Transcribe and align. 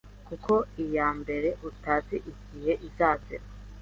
kuko 0.27 0.53
iya 0.83 1.07
mbere 1.21 1.49
utazi 1.69 2.17
igihe 2.31 2.73
izazira. 2.87 3.45